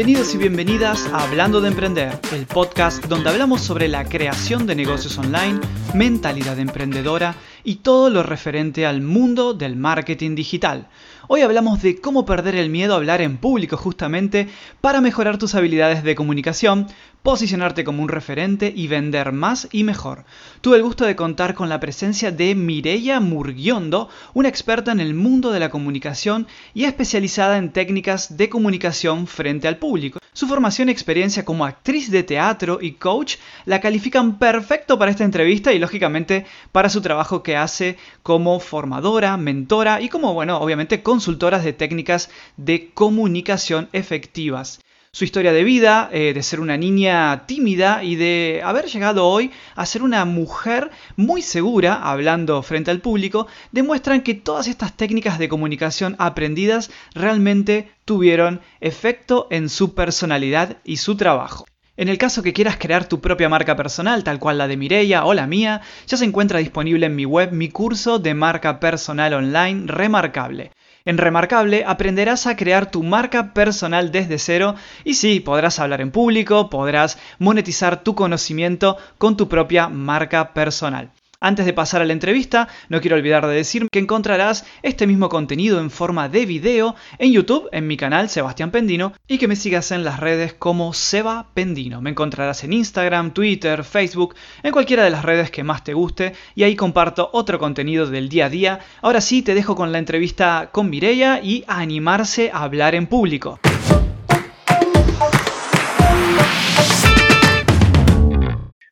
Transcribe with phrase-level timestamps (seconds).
[0.00, 4.74] Bienvenidos y bienvenidas a Hablando de Emprender, el podcast donde hablamos sobre la creación de
[4.74, 5.60] negocios online,
[5.92, 7.34] mentalidad emprendedora
[7.64, 10.88] y todo lo referente al mundo del marketing digital.
[11.28, 14.48] Hoy hablamos de cómo perder el miedo a hablar en público justamente
[14.80, 16.86] para mejorar tus habilidades de comunicación,
[17.22, 20.24] posicionarte como un referente y vender más y mejor.
[20.60, 25.14] Tuve el gusto de contar con la presencia de Mireia Murguiondo, una experta en el
[25.14, 30.18] mundo de la comunicación y especializada en técnicas de comunicación frente al público.
[30.32, 35.24] Su formación y experiencia como actriz de teatro y coach la califican perfecto para esta
[35.24, 41.02] entrevista y lógicamente para su trabajo que hace como formadora, mentora y como, bueno, obviamente
[41.02, 44.80] consultoras de técnicas de comunicación efectivas
[45.12, 49.50] su historia de vida, eh, de ser una niña tímida y de haber llegado hoy
[49.74, 55.40] a ser una mujer muy segura, hablando frente al público, demuestran que todas estas técnicas
[55.40, 61.66] de comunicación aprendidas realmente tuvieron efecto en su personalidad y su trabajo.
[61.96, 65.24] En el caso que quieras crear tu propia marca personal, tal cual la de Mireia
[65.24, 69.34] o la mía, ya se encuentra disponible en mi web mi curso de marca personal
[69.34, 70.70] online remarcable.
[71.04, 76.10] En Remarkable aprenderás a crear tu marca personal desde cero y sí, podrás hablar en
[76.10, 81.10] público, podrás monetizar tu conocimiento con tu propia marca personal.
[81.42, 85.30] Antes de pasar a la entrevista, no quiero olvidar de decir que encontrarás este mismo
[85.30, 89.56] contenido en forma de video en YouTube, en mi canal Sebastián Pendino, y que me
[89.56, 92.02] sigas en las redes como Seba Pendino.
[92.02, 96.34] Me encontrarás en Instagram, Twitter, Facebook, en cualquiera de las redes que más te guste,
[96.54, 98.80] y ahí comparto otro contenido del día a día.
[99.00, 103.58] Ahora sí, te dejo con la entrevista con Mireia y animarse a hablar en público.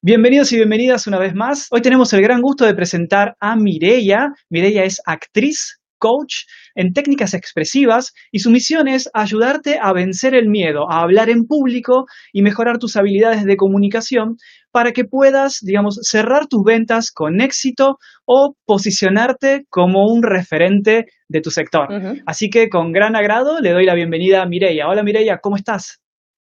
[0.01, 1.67] Bienvenidos y bienvenidas una vez más.
[1.73, 4.33] Hoy tenemos el gran gusto de presentar a Mireia.
[4.49, 6.45] Mireia es actriz, coach
[6.77, 11.47] en técnicas expresivas y su misión es ayudarte a vencer el miedo, a hablar en
[11.47, 14.37] público y mejorar tus habilidades de comunicación
[14.71, 21.41] para que puedas, digamos, cerrar tus ventas con éxito o posicionarte como un referente de
[21.41, 21.89] tu sector.
[22.25, 24.87] Así que con gran agrado le doy la bienvenida a Mireia.
[24.87, 25.99] Hola Mireia, ¿cómo estás?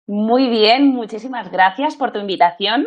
[0.08, 2.86] Muy bien, muchísimas gracias por tu invitación.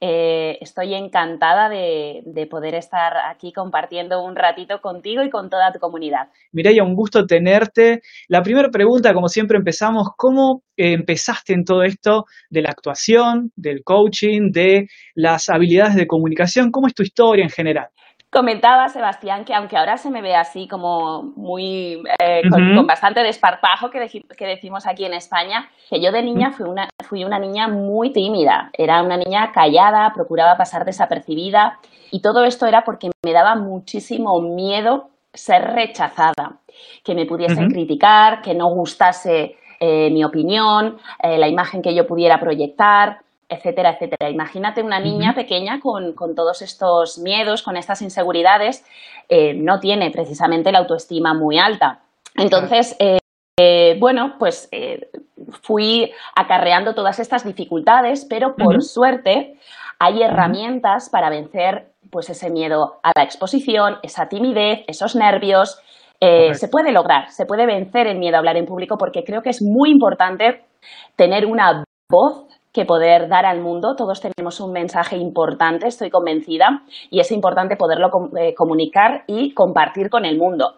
[0.00, 5.80] Eh, estoy encantada de, poder estar aquí compartiendo un ratito contigo y con toda tu
[5.80, 6.28] comunidad.
[6.52, 8.02] Mireia, un gusto tenerte.
[8.28, 13.50] La primera pregunta, como siempre empezamos, ¿cómo eh, empezaste en todo esto de la actuación,
[13.56, 16.70] del coaching, de las habilidades de comunicación?
[16.70, 17.88] ¿Cómo es tu historia en general?
[18.30, 23.90] Comentaba Sebastián que aunque ahora se me ve así como muy eh, con, bastante desparpajo
[23.90, 24.08] que,
[24.38, 28.12] que, decimos aquí en España, que yo de niña fui una, fui una niña muy
[28.12, 31.80] tímida, era una niña callada, procuraba pasar desapercibida
[32.12, 36.60] y todo esto era porque me daba muchísimo miedo ser rechazada,
[37.02, 42.06] que me pudiesen criticar, que no gustase eh, mi opinión, eh, la imagen que yo
[42.06, 44.30] pudiera proyectar etcétera, etcétera.
[44.30, 48.84] Imagínate una niña pequeña con, todos estos miedos, con estas inseguridades,
[49.28, 52.00] eh, no tiene precisamente la autoestima muy alta.
[52.36, 53.18] Entonces, eh,
[53.58, 54.70] eh, bueno, pues
[55.62, 59.58] fui acarreando todas estas dificultades, pero por suerte
[59.98, 65.82] hay herramientas para vencer pues ese miedo a la exposición, esa timidez, esos nervios.
[66.20, 69.50] se puede lograr, se puede vencer el miedo a hablar en público porque creo que
[69.50, 70.62] es muy importante
[71.16, 73.96] tener una voz que poder dar al mundo.
[73.96, 80.10] Todos tenemos un mensaje importante, estoy convencida, y es importante poderlo eh, comunicar y compartir
[80.10, 80.74] con el mundo.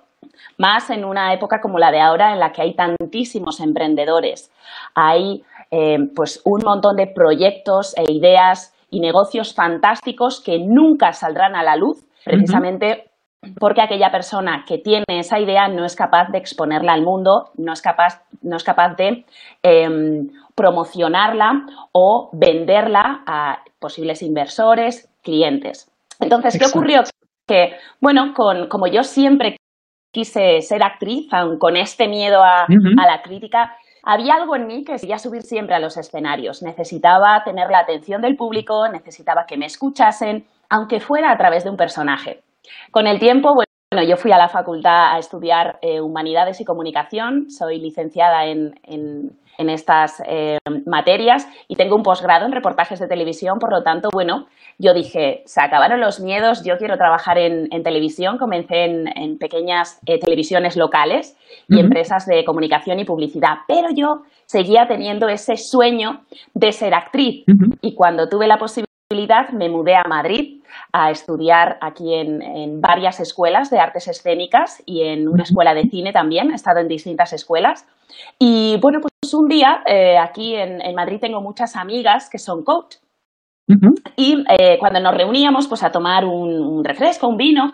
[0.58, 4.50] Más en una época como la de ahora en la que hay tantísimos emprendedores,
[4.94, 11.56] hay eh, pues un montón de proyectos e ideas y negocios fantásticos que nunca saldrán
[11.56, 13.10] a la luz precisamente
[13.59, 17.72] porque aquella persona que tiene esa idea no es capaz de exponerla al mundo, no
[17.72, 19.24] es capaz, no es capaz de
[19.62, 25.91] em, promocionarla o venderla a posibles inversores, clientes.
[26.21, 27.03] Entonces, ¿qué ocurrió?
[27.47, 29.57] Que, bueno, con, como yo siempre
[30.13, 31.28] quise ser actriz,
[31.59, 35.75] con este miedo a, a la crítica, había algo en mí que quería subir siempre
[35.75, 36.63] a los escenarios.
[36.63, 41.71] Necesitaba tener la atención del público, necesitaba que me escuchasen, aunque fuera a través de
[41.71, 42.43] un personaje.
[42.91, 47.51] Con el tiempo, bueno, yo fui a la facultad a estudiar eh, Humanidades y Comunicación,
[47.51, 48.75] soy licenciada en,
[49.59, 54.47] estas eh, materias y tengo un posgrado en reportajes de televisión, por lo tanto, bueno,
[54.78, 60.19] yo dije, se acabaron los miedos, yo quiero trabajar en, televisión, comencé en, pequeñas eh,
[60.19, 61.37] televisiones locales
[61.69, 66.22] y empresas de comunicación y publicidad, pero yo seguía teniendo ese sueño
[66.55, 67.45] de ser actriz.
[67.81, 68.91] Y cuando tuve la posibilidad
[69.53, 70.62] me mudé a Madrid
[70.92, 76.12] a estudiar aquí en, varias escuelas de artes escénicas y en una escuela de cine
[76.12, 77.86] también, he estado en distintas escuelas.
[78.38, 82.97] Y bueno, pues un día, eh, aquí en, Madrid tengo muchas amigas que son coach.
[84.16, 87.72] Y eh, cuando nos reuníamos pues a tomar un, refresco, un vino,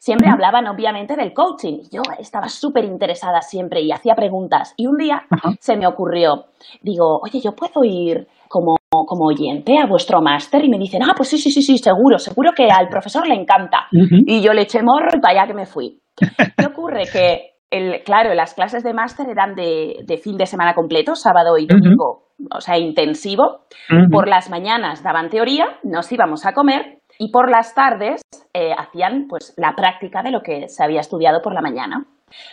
[0.00, 1.82] siempre hablaban obviamente del coaching.
[1.92, 4.74] Yo estaba súper interesada siempre y hacía preguntas.
[4.76, 5.22] Y un día
[5.60, 6.46] se me ocurrió,
[6.82, 11.12] digo, oye, yo puedo ir como, como oyente a vuestro máster y me dicen, ah,
[11.14, 13.88] pues sí, sí, sí, sí, seguro, seguro que al profesor le encanta.
[13.92, 16.00] Y yo le eché morro y para allá que me fui.
[16.56, 17.04] ¿Qué ocurre?
[17.12, 21.66] Que el, claro, las clases de máster eran de, fin de semana completo, sábado y
[21.66, 23.66] domingo, o sea, intensivo.
[24.10, 28.22] Por las mañanas daban teoría, nos íbamos a comer y por las tardes
[28.54, 32.06] eh, hacían pues la práctica de lo que se había estudiado por la mañana.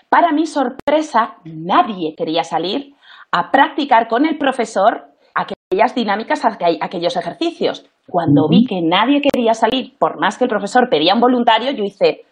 [0.09, 2.93] Para mi sorpresa, nadie quería salir
[3.31, 6.43] a practicar con el profesor aquellas dinámicas,
[6.81, 7.89] aquellos ejercicios.
[8.09, 11.85] Cuando vi que nadie quería salir, por más que el profesor pedía un voluntario, yo
[11.85, 12.25] hice,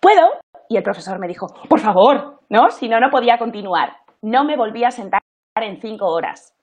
[0.00, 0.26] ¿puedo?
[0.70, 2.70] Y el profesor me dijo, por favor, ¿no?
[2.70, 3.96] Si no, no podía continuar.
[4.22, 5.20] No me volví a sentar
[5.60, 6.54] en cinco horas.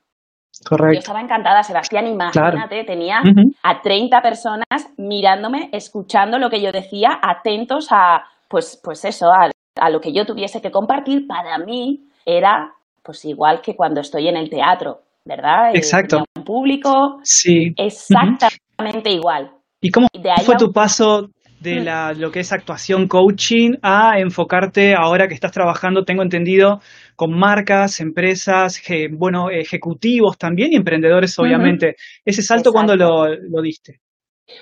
[0.64, 0.94] Correcto.
[0.94, 3.20] Yo estaba encantada, Sebastián, imagínate, tenía
[3.62, 4.66] a 30 personas
[4.96, 9.50] mirándome, escuchando lo que yo decía, atentos a, pues, pues eso, a,
[9.80, 11.26] a lo que yo tuviese que compartir.
[11.26, 12.72] Para mí era,
[13.02, 15.74] pues igual que cuando estoy en el teatro, ¿verdad?
[15.74, 16.24] Exacto.
[16.34, 17.18] En público.
[17.22, 17.74] Sí.
[17.76, 19.50] Exactamente igual.
[19.80, 20.08] ¿Y cómo
[20.44, 21.28] fue tu paso
[21.66, 21.84] de mm.
[21.84, 26.78] la, lo que es actuación coaching a enfocarte ahora que estás trabajando, tengo entendido,
[27.16, 28.80] con marcas, empresas,
[29.18, 31.96] bueno, ejecutivos también y emprendedores, obviamente.
[32.24, 34.00] ¿Ese salto cuándo lo, lo, diste?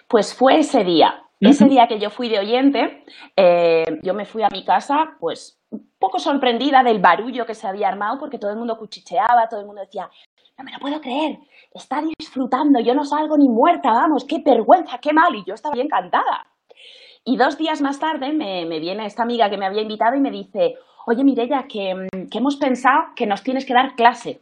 [0.08, 1.20] Pues fue ese día.
[1.40, 3.04] Ese día que yo fui de oyente,
[3.36, 7.68] eh, yo me fui a mi casa, pues un poco sorprendida del barullo que se
[7.68, 10.08] había armado, porque todo el mundo cuchicheaba, todo el mundo decía,
[10.56, 11.36] no me lo puedo creer,
[11.74, 15.74] está disfrutando, yo no salgo ni muerta, vamos, qué vergüenza, qué mal, y yo estaba
[15.76, 16.46] encantada.
[17.24, 20.30] Y dos días más tarde me, viene esta amiga que me había invitado y me
[20.30, 20.74] dice,
[21.06, 24.40] oye Mirella, que, que hemos pensado que nos tienes que dar clase.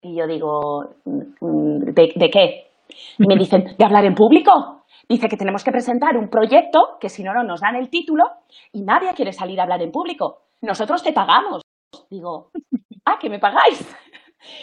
[0.00, 2.70] Y yo digo, mm, ¿de, qué?
[3.18, 4.82] Y me dicen, de hablar en público.
[5.08, 8.24] Dice que tenemos que presentar un proyecto que si no, no nos dan el título
[8.72, 10.42] y nadie quiere salir a hablar en público.
[10.62, 11.62] Nosotros te pagamos.
[12.10, 12.50] Digo,
[13.04, 13.94] ah, que me pagáis.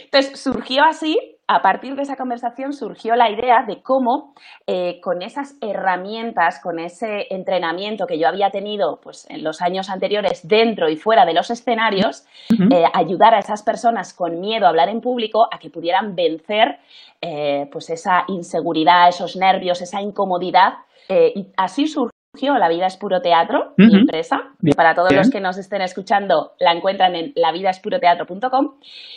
[0.06, 1.18] Entonces surgió así
[1.54, 4.34] a partir de esa conversación surgió la idea de cómo
[4.68, 9.90] eh, con esas herramientas, con ese entrenamiento que yo había tenido pues, en los años
[9.90, 14.70] anteriores dentro y fuera de los escenarios, eh, ayudar a esas personas con miedo a
[14.70, 16.80] hablar en público a que pudieran vencer
[17.20, 20.76] eh, pues esa inseguridad, esos nervios, esa incomodidad.
[21.10, 24.42] y así surgió la vida es puro teatro, mi empresa.
[24.76, 28.76] Para todos los que nos estén escuchando, la encuentran en lavidaspuroteatro.com.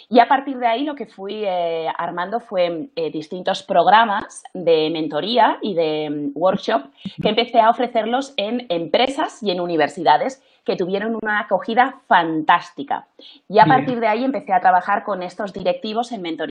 [0.09, 4.91] Y a partir de ahí lo que fui eh, armando fue eh, distintos programas de
[4.91, 6.91] mentoría y de mm, workshop
[7.23, 13.07] que empecé a ofrecerlos en empresas y en universidades que tuvieron una acogida fantástica.
[13.49, 16.51] Y a partir de ahí empecé a trabajar con estos directivos en mentoría.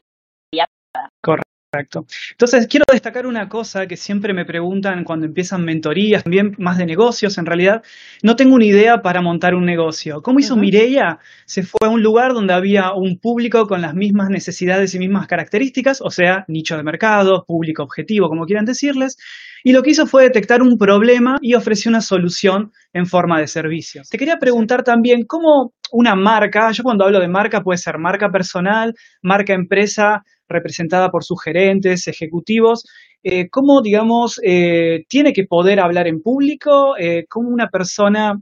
[1.21, 1.52] Correcto.
[1.73, 2.05] Correcto.
[2.29, 6.85] Entonces, quiero destacar una cosa que siempre me preguntan cuando empiezan mentorías, también más de
[6.85, 7.81] negocios en realidad.
[8.21, 10.21] No tengo una idea para montar un negocio.
[10.21, 11.17] ¿Cómo hizo Mireia?
[11.45, 15.25] Se fue a un lugar donde había un público con las mismas necesidades y mismas
[15.25, 19.17] características, o sea, nicho de mercado, público objetivo, como quieran decirles,
[19.63, 23.47] y lo que hizo fue detectar un problema y ofreció una solución en forma de
[23.47, 24.09] servicios.
[24.09, 28.29] Te quería preguntar también cómo una marca, yo cuando hablo de marca puede ser marca
[28.29, 32.83] personal, marca empresa, representada por sus gerentes, ejecutivos,
[33.23, 38.33] eh, cómo, digamos, eh, tiene que poder hablar en público, eh, cómo una persona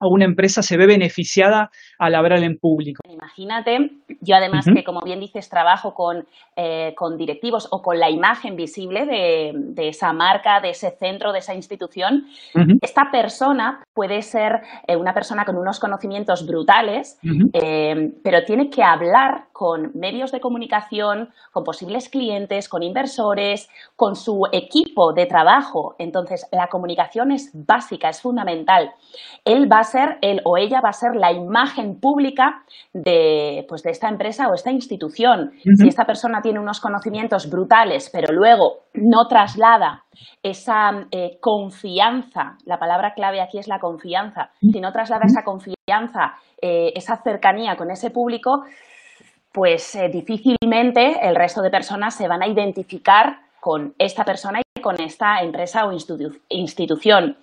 [0.00, 3.00] o una empresa se ve beneficiada al hablar en público.
[3.28, 8.08] Imagínate, yo además que como bien dices trabajo con, eh, con directivos o con la
[8.08, 12.26] imagen visible de, de, esa marca, de ese centro, de esa institución,
[12.80, 17.18] esta persona puede ser eh, una persona con unos conocimientos brutales,
[17.52, 24.14] eh, pero tiene que hablar con medios de comunicación, con posibles clientes, con inversores, con
[24.14, 25.96] su equipo de trabajo.
[25.98, 28.92] Entonces, la comunicación es básica, es fundamental.
[29.44, 32.62] Él va a ser, él o ella va a ser la imagen pública
[32.92, 35.50] de, pues, de esta empresa o esta institución.
[35.76, 40.04] Si esta persona tiene unos conocimientos brutales, pero luego no traslada
[40.40, 46.36] esa eh, confianza, la palabra clave aquí es la confianza, si no traslada esa confianza,
[46.62, 48.62] eh, esa cercanía con ese público,
[49.58, 54.80] pues eh, difícilmente el resto de personas se van a identificar con esta persona y
[54.80, 55.90] con esta empresa o
[56.48, 57.36] institución.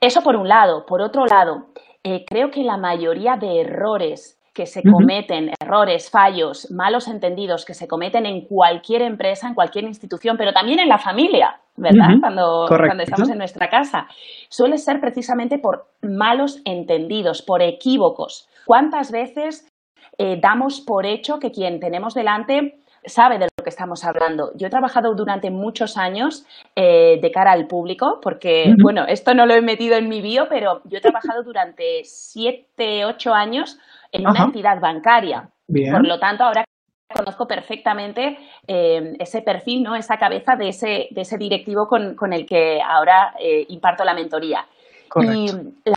[0.00, 0.84] Eso por un lado.
[0.84, 1.66] Por otro lado,
[2.02, 7.74] eh, creo que la mayoría de errores que se cometen, errores, fallos, malos entendidos que
[7.74, 12.16] se cometen en cualquier empresa, en cualquier institución, pero también en la familia, ¿verdad?
[12.20, 14.08] cuando, cuando, estamos en nuestra casa,
[14.48, 18.48] suele ser precisamente por malos entendidos, por equívocos.
[18.66, 19.71] ¿Cuántas veces
[20.18, 24.52] eh, damos por hecho que quien tenemos delante sabe de lo que estamos hablando.
[24.54, 29.46] Yo he trabajado durante muchos años eh, de cara al público, porque, bueno, esto no
[29.46, 33.78] lo he metido en mi bio, pero yo he trabajado durante siete, ocho años
[34.12, 35.48] en una entidad bancaria.
[35.66, 36.64] Por lo tanto, ahora
[37.12, 39.94] conozco perfectamente eh, ese perfil, ¿no?
[39.94, 44.66] esa cabeza de ese, de ese directivo con, el que ahora eh, imparto la mentoría.
[45.14, 45.46] Y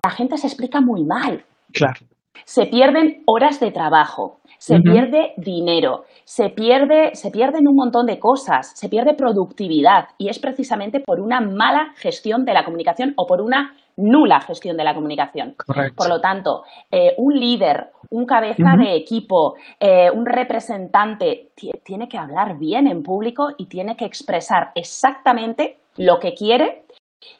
[0.04, 1.42] la gente se explica muy mal.
[1.72, 2.02] Claro.
[2.44, 8.20] Se pierden horas de trabajo, se pierde dinero, se, pierde, se pierden un montón de
[8.20, 10.10] cosas, se pierde productividad.
[10.18, 14.78] Y es precisamente por una mala gestión de la comunicación o por una nula gestión
[14.78, 15.56] de la comunicación.
[15.96, 21.52] Por lo tanto, eh, un líder, un cabeza de equipo, eh, un representante
[21.84, 26.85] tiene que hablar bien en público y tiene que expresar exactamente lo que quiere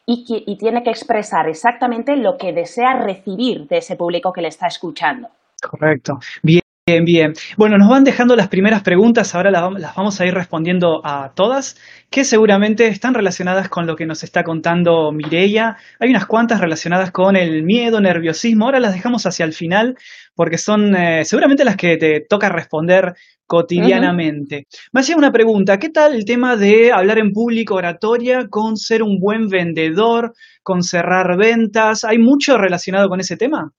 [0.04, 4.48] y, y tiene que expresar exactamente lo que desea recibir de ese público que le
[4.48, 5.28] está escuchando.
[5.60, 6.18] Correcto.
[6.42, 6.60] Bien.
[6.88, 7.34] Bien, bien.
[7.56, 11.76] Bueno, nos van dejando las primeras preguntas, ahora las, vamos a ir respondiendo a todas,
[12.10, 15.78] que seguramente están relacionadas con lo que nos está contando Mireia.
[15.98, 19.98] Hay unas cuantas relacionadas con el miedo, nerviosismo, ahora las dejamos hacia el final
[20.36, 23.16] porque son eh, seguramente las que te toca responder
[23.46, 24.66] cotidianamente.
[24.92, 29.02] Me hacía una pregunta, ¿qué tal el tema de hablar en público, oratoria, con ser
[29.02, 32.04] un buen vendedor, con cerrar ventas?
[32.04, 33.70] ¿Hay mucho relacionado con ese tema?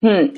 [0.00, 0.32] Hmm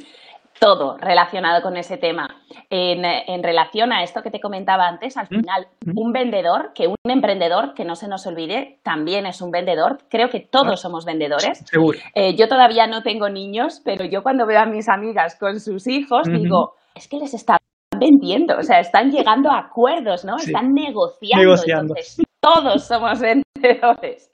[0.58, 2.28] todo relacionado con ese tema.
[2.70, 7.74] En, relación a esto que te comentaba antes, al final, un vendedor, que un emprendedor,
[7.74, 9.98] que no se nos olvide, también es un vendedor.
[10.08, 11.58] Creo que todos somos vendedores.
[11.66, 11.98] Seguro.
[12.14, 15.86] Eh, yo todavía no tengo niños, pero yo cuando veo a mis amigas con sus
[15.86, 17.58] hijos, digo, es que les está
[17.98, 20.36] vendiendo, o sea, están llegando a acuerdos, ¿no?
[20.36, 21.44] Están negociando.
[21.44, 21.94] negociando.
[21.96, 24.30] Entonces, todos somos vendedores.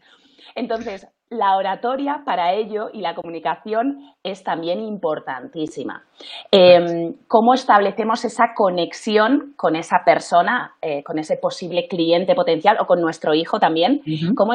[0.54, 6.04] Entonces, la oratoria para ello y la comunicación es también importantísima.
[6.50, 12.86] Em, ¿Cómo establecemos esa conexión con esa persona, eh, con ese posible cliente potencial o
[12.86, 14.02] con nuestro hijo también?
[14.36, 14.52] ¿Cómo,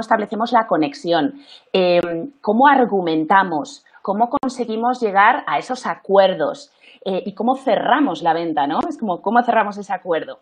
[0.00, 1.34] establecemos la conexión?
[1.72, 3.84] Em, ¿Cómo argumentamos?
[4.02, 6.72] ¿Cómo conseguimos llegar a esos acuerdos?
[7.04, 8.80] Eh, y cómo cerramos la venta, ¿no?
[8.86, 10.38] Es como cómo cerramos ese acuerdo.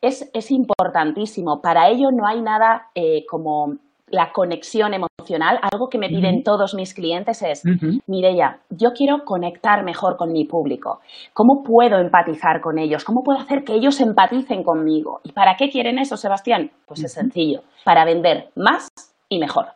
[0.00, 1.60] Es, importantísimo.
[1.62, 3.76] Para ello no hay nada eh, como
[4.08, 7.62] la conexión emocional, algo que me piden todos mis clientes es,
[8.08, 10.98] Mireya, yo quiero conectar mejor con mi público.
[11.32, 13.04] ¿Cómo puedo empatizar con ellos?
[13.04, 15.20] ¿Cómo puedo hacer que ellos empaticen conmigo?
[15.22, 16.72] ¿Y para qué quieren eso, Sebastián?
[16.86, 18.88] Pues es sencillo, para vender más
[19.28, 19.66] y mejor.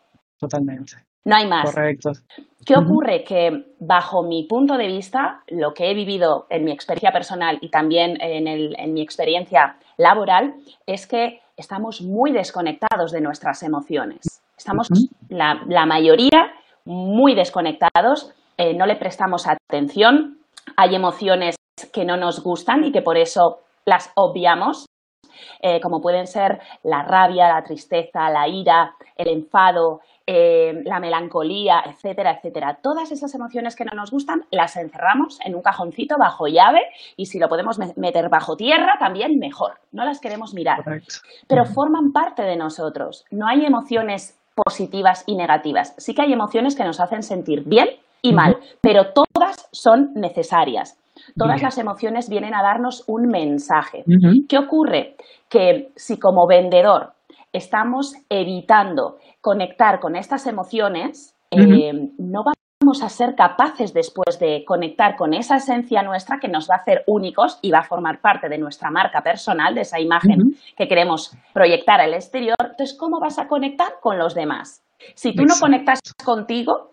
[0.41, 0.95] Totalmente.
[1.25, 1.73] No hay más.
[1.73, 2.13] Correcto.
[2.67, 3.25] ¿Qué ocurre?
[3.25, 7.69] Que bajo mi punto de vista, lo que he vivido en mi experiencia personal y
[7.71, 10.55] también en, en mi experiencia laboral,
[10.87, 14.43] es que estamos muy desconectados de nuestras emociones.
[14.57, 14.89] Estamos,
[15.29, 16.53] la, mayoría,
[16.85, 20.39] muy desconectados, eh, no le prestamos atención,
[20.77, 21.57] hay emociones
[21.93, 24.87] que no nos gustan y que por eso las obviamos,
[25.61, 31.83] eh, como pueden ser la rabia, la tristeza, la ira, el enfado, eh, la melancolía,
[31.85, 32.79] etcétera, etcétera.
[32.83, 36.81] Todas esas emociones que no nos gustan las encerramos en un cajoncito bajo llave
[37.17, 39.75] y si lo podemos meter bajo tierra también mejor.
[39.93, 40.83] No las queremos mirar.
[41.47, 43.27] Pero forman parte de nosotros.
[43.31, 45.95] No hay emociones positivas y negativas.
[45.99, 47.89] Sí que hay emociones que nos hacen sentir bien
[48.23, 50.99] y mal, pero todas son necesarias.
[51.37, 54.05] Todas las emociones vienen a darnos un mensaje.
[54.49, 55.17] ¿Qué ocurre?
[55.49, 57.13] Que si como vendedor
[57.55, 62.43] estamos evitando conectar con estas emociones, eh, no
[62.83, 66.79] vamos a ser capaces después de conectar con esa esencia nuestra que nos va a
[66.79, 70.89] hacer únicos y va a formar parte de nuestra marca personal, de esa imagen que
[70.89, 72.57] queremos proyectar al exterior.
[72.61, 74.83] Entonces, ¿cómo vas a conectar con los demás?
[75.15, 76.91] Si tú no conectas contigo,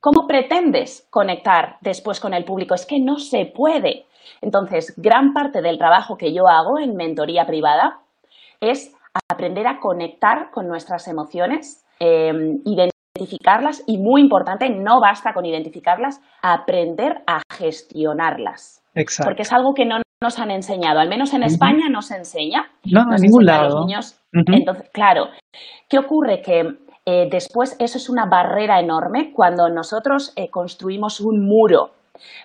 [0.00, 2.74] ¿cómo pretendes conectar después con el público?
[2.74, 4.06] Es que no se puede.
[4.40, 8.00] Entonces, gran parte del trabajo que yo hago en mentoría privada
[8.60, 8.95] es
[9.30, 16.20] aprender a conectar con nuestras emociones, em, identificarlas y, muy importante, no basta con identificarlas,
[16.42, 18.82] aprender a gestionarlas.
[18.94, 19.28] Exacto.
[19.28, 22.70] Porque es algo que no nos han enseñado, al menos en España no se enseña.
[22.84, 23.84] No, a ningún lado.
[23.84, 24.18] niños.
[24.32, 25.26] Entonces, claro,
[25.88, 26.40] ¿qué ocurre?
[26.40, 26.60] Que
[27.04, 31.92] eh, después eso es una barrera enorme cuando nosotros eh, construimos un muro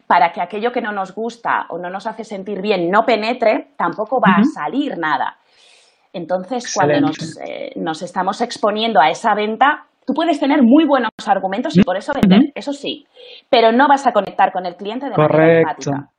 [0.05, 3.71] para que aquello que no nos gusta o no nos hace sentir bien no penetre,
[3.77, 5.37] tampoco va a salir nada.
[6.13, 7.11] Entonces, cuando
[7.47, 11.97] eh, nos, estamos exponiendo a esa venta, tú puedes tener muy buenos argumentos y por
[11.97, 13.05] eso vender, eso sí,
[13.49, 15.41] pero no vas a conectar con el cliente de Correcto.
[15.41, 16.11] manera empática.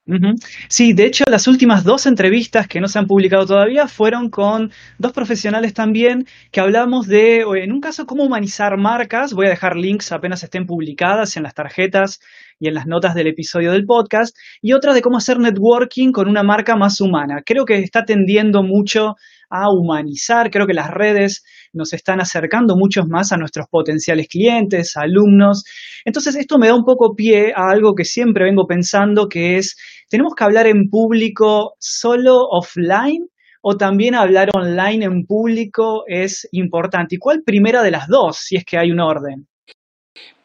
[0.68, 4.72] Sí, de hecho las últimas dos entrevistas que no se han publicado todavía fueron con
[4.98, 9.32] dos profesionales también que hablamos de, en un caso, cómo humanizar marcas.
[9.32, 12.20] Voy a dejar links apenas estén publicadas en las tarjetas
[12.58, 14.36] y en las notas del episodio del podcast.
[14.60, 17.42] Y otra de cómo hacer networking con una marca más humana.
[17.44, 19.14] Creo que está tendiendo mucho
[19.52, 20.50] a humanizar.
[20.50, 25.64] Creo que las redes nos están acercando mucho más a nuestros potenciales clientes, alumnos.
[26.04, 29.76] Entonces, esto me da un poco pie a algo que siempre vengo pensando, que es,
[30.08, 33.28] ¿tenemos que hablar en público solo offline?
[33.64, 37.14] o también hablar online en público es importante?
[37.14, 39.46] ¿Y cuál primera de las dos, si es que hay un orden?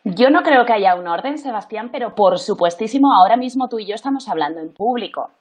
[0.04, 3.88] Yo no creo que haya un orden, Sebastián, pero por supuestísimo, ahora mismo tú y
[3.88, 5.32] yo estamos hablando en público.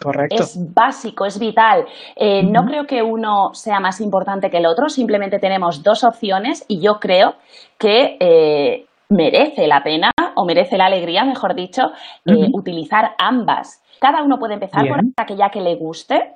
[0.00, 0.42] Correcto.
[0.42, 1.84] Es básico, es vital.
[2.16, 6.64] Eh, no creo que uno sea más importante que el otro, simplemente tenemos dos opciones
[6.68, 7.34] y yo creo
[7.78, 11.92] que eh, merece la pena o merece la alegría, mejor dicho,
[12.24, 13.82] eh, utilizar ambas.
[14.00, 16.34] Cada uno puede empezar por aquella que le guste.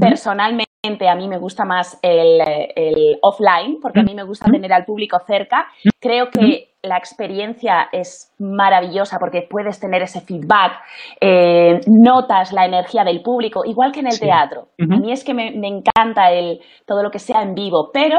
[0.00, 0.68] Personalmente,
[1.08, 5.18] a mí me gusta más el, offline, porque a mí me gusta tener al público
[5.26, 5.66] cerca.
[6.00, 10.72] Creo que la experiencia es maravillosa porque puedes tener ese feedback,
[11.20, 14.68] eh, notas la energía del público, igual que en el teatro.
[14.78, 18.18] A mí es que me, encanta el, todo lo que sea en vivo, pero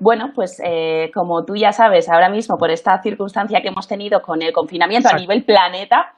[0.00, 4.22] bueno, pues eh, como tú ya sabes ahora mismo por esta circunstancia que hemos tenido
[4.22, 6.14] con el confinamiento a nivel planeta,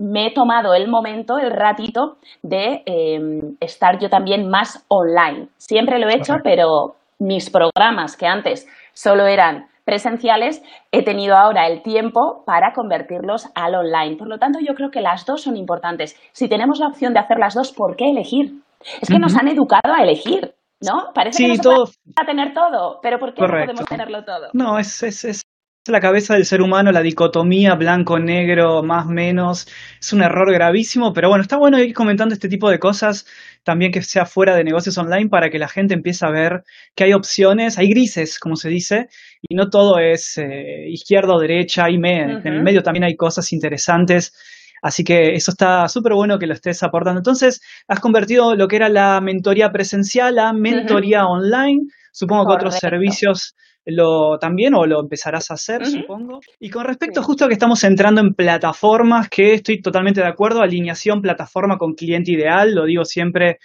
[0.00, 5.48] me he tomado el momento, el ratito de em, estar yo también más online.
[5.58, 11.66] Siempre lo he hecho, pero mis programas que antes solo eran presenciales, he tenido ahora
[11.66, 14.16] el tiempo para convertirlos al online.
[14.16, 16.18] Por lo tanto, yo creo que las dos son importantes.
[16.32, 18.54] Si tenemos la opción de hacer las dos, ¿por qué elegir?
[19.02, 21.12] Es que nos han educado a elegir, ¿no?
[21.14, 24.48] Parece que nos a tener todo, pero ¿por qué no podemos tenerlo todo?
[24.54, 25.42] No, es, es
[25.86, 29.66] la cabeza del ser humano, la dicotomía blanco-negro, más menos,
[29.98, 33.26] es un error gravísimo, pero bueno, está bueno ir comentando este tipo de cosas
[33.62, 37.04] también que sea fuera de negocios online para que la gente empiece a ver que
[37.04, 39.08] hay opciones, hay grises, como se dice,
[39.48, 43.50] y no todo es eh, izquierda o derecha, y en el medio también hay cosas
[43.52, 44.34] interesantes.
[44.82, 47.20] Así que eso está súper bueno que lo estés aportando.
[47.20, 51.86] Entonces, has convertido lo que era la mentoría presencial a mentoría online.
[52.12, 53.54] Supongo que otros servicios
[53.86, 56.40] lo también o lo empezarás a hacer, supongo.
[56.58, 60.62] Y con respecto justo a que estamos entrando en plataformas, que estoy totalmente de acuerdo,
[60.62, 63.58] alineación plataforma con cliente ideal, lo digo siempre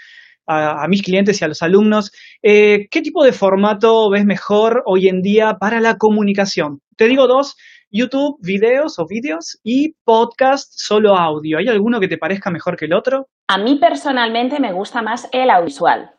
[0.48, 2.12] a, mis clientes y a los alumnos.
[2.42, 6.82] Eh, ¿Qué tipo de formato ves mejor hoy en día para la comunicación?
[6.96, 7.56] Te digo dos,
[7.90, 11.58] YouTube, videos o vídeos y podcast solo audio.
[11.58, 13.28] ¿Hay alguno que te parezca mejor que el otro?
[13.48, 16.12] A mí personalmente me gusta más el audiovisual.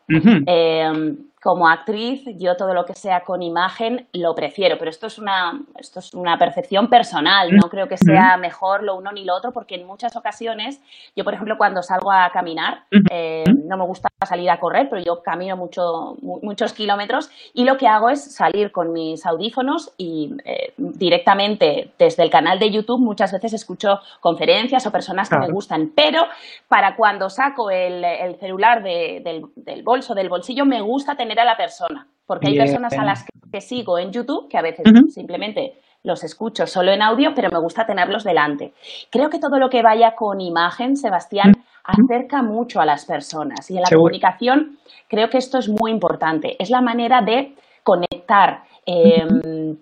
[1.47, 5.57] Como actriz, yo todo lo que sea con imagen lo prefiero, pero esto es una,
[5.79, 9.53] esto es una percepción personal, no creo que sea mejor lo uno ni lo otro,
[9.53, 10.81] porque en muchas ocasiones,
[11.15, 15.01] yo por ejemplo cuando salgo a caminar, eh, no me gusta salir a correr, pero
[15.01, 20.35] yo camino mucho, muchos kilómetros y lo que hago es salir con mis audífonos y
[20.43, 25.49] eh, directamente desde el canal de YouTube muchas veces escucho conferencias o personas que me
[25.49, 26.23] gustan, pero
[26.67, 28.03] para cuando saco el,
[28.39, 32.93] celular del, del bolso, del bolsillo, me gusta tener a la persona, porque hay personas
[32.93, 37.33] a las que sigo en YouTube que a veces simplemente los escucho solo en audio,
[37.35, 38.73] pero me gusta tenerlos delante.
[39.09, 41.53] Creo que todo lo que vaya con imagen, Sebastián,
[41.83, 44.77] acerca mucho a las personas y en la comunicación
[45.07, 46.55] creo que esto es muy importante.
[46.59, 48.63] Es la manera de conectar.
[48.85, 49.77] Em,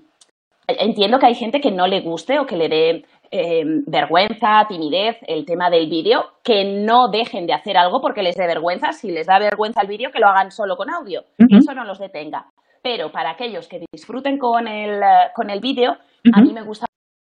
[0.67, 5.17] entiendo que hay gente que no le guste o que le dé Em, vergüenza, timidez,
[5.27, 8.91] el tema del vídeo, que no dejen de hacer algo porque les dé vergüenza.
[8.91, 11.23] Si les da vergüenza el vídeo, que lo hagan solo con audio.
[11.37, 12.45] Eso no los detenga.
[12.81, 15.01] Pero para aquellos que disfruten con el,
[15.33, 15.97] con el vídeo,
[16.33, 16.85] a mí me gusta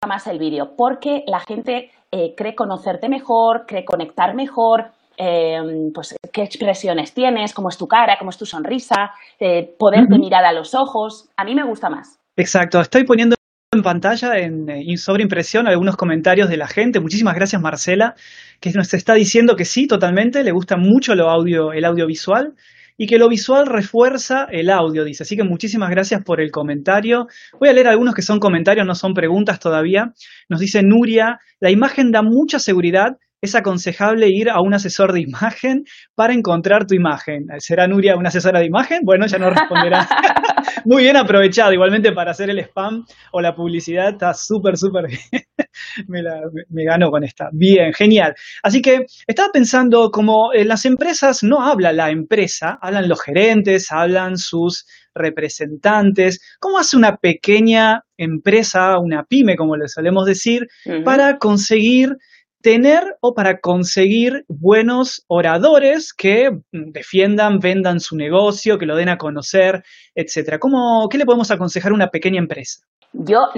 [0.07, 6.17] más el vídeo porque la gente eh, cree conocerte mejor, cree conectar mejor, em, pues
[6.33, 10.53] qué expresiones tienes, cómo es tu cara, cómo es tu sonrisa, eh, poderte mirar a
[10.53, 11.31] los ojos.
[11.37, 12.19] A mí me gusta más.
[12.37, 13.36] Exacto, estoy poniendo
[13.77, 17.01] en pantalla, en, eh, sobre impresión, algunos comentarios de la gente.
[17.01, 18.15] Muchísimas gracias, Marcela,
[18.61, 22.55] que nos está diciendo que sí, totalmente, le gusta mucho lo audio, el audiovisual
[22.99, 25.23] y que lo visual refuerza el audio, dice.
[25.23, 27.27] Así que muchísimas gracias por el comentario.
[27.61, 30.13] Voy a leer algunos que son comentarios, no son preguntas todavía.
[30.49, 35.21] Nos dice Nuria, la imagen da mucha seguridad es aconsejable ir a un asesor de
[35.21, 37.47] imagen para encontrar tu imagen.
[37.59, 39.01] ¿Será Nuria una asesora de imagen?
[39.05, 40.09] Bueno, ya no responderá.
[40.85, 45.43] Muy bien aprovechado, igualmente para hacer el spam o la publicidad, está súper, súper bien.
[46.09, 46.23] me,
[46.71, 47.49] me, ganó con esta.
[47.53, 48.35] Bien, genial.
[48.63, 53.91] Así que estaba pensando, como en las empresas no habla la empresa, hablan los gerentes,
[53.91, 56.41] hablan sus representantes.
[56.61, 60.67] ¿Cómo hace una pequeña empresa, una pyme, como le solemos decir,
[61.05, 62.17] para conseguir
[62.67, 69.19] tener o para conseguir buenos oradores que defiendan, vendan su negocio, que lo den a
[69.19, 69.85] conocer,
[70.17, 70.59] etcétera?
[70.59, 72.85] ¿Cómo, ¿Qué le podemos aconsejar a una pequeña empresa?
[73.13, 73.51] Yo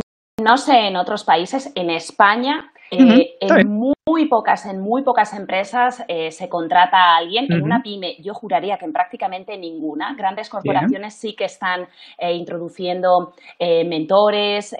[0.44, 6.02] no sé en otros países, en España, eh, en muy pocas, en muy pocas empresas
[6.08, 7.46] eh, se contrata a alguien.
[7.50, 10.14] En una pyme, yo juraría que en prácticamente ninguna.
[10.14, 14.74] Grandes corporaciones sí que están eh, introduciendo mentores,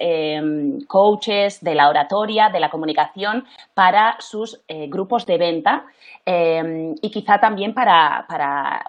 [0.87, 5.85] coaches de la oratoria, de la comunicación para sus grupos de venta
[6.25, 8.25] y quizá también para,